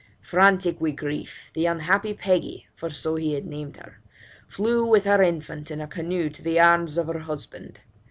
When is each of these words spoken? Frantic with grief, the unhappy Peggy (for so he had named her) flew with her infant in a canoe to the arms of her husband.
Frantic 0.23 0.81
with 0.81 0.95
grief, 0.95 1.51
the 1.53 1.67
unhappy 1.67 2.15
Peggy 2.15 2.65
(for 2.75 2.89
so 2.89 3.13
he 3.17 3.35
had 3.35 3.45
named 3.45 3.77
her) 3.77 4.01
flew 4.47 4.83
with 4.83 5.03
her 5.03 5.21
infant 5.21 5.69
in 5.69 5.79
a 5.79 5.85
canoe 5.85 6.27
to 6.27 6.41
the 6.41 6.59
arms 6.59 6.97
of 6.97 7.05
her 7.05 7.19
husband. 7.19 7.81